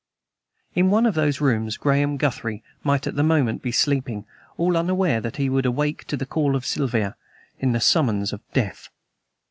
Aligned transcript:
In 0.73 0.89
one 0.89 1.05
of 1.05 1.13
those 1.13 1.39
rooms 1.39 1.77
Graham 1.77 2.17
Guthrie 2.17 2.63
might 2.83 3.05
at 3.05 3.13
that 3.13 3.21
moment 3.23 3.61
be 3.61 3.71
sleeping, 3.71 4.25
all 4.57 4.75
unaware 4.75 5.21
that 5.21 5.37
he 5.37 5.47
would 5.47 5.67
awake 5.67 6.05
to 6.07 6.17
the 6.17 6.25
Call 6.25 6.55
of 6.55 6.65
Siva, 6.65 7.15
to 7.59 7.71
the 7.71 7.79
summons 7.79 8.33
of 8.33 8.41
death. 8.51 8.89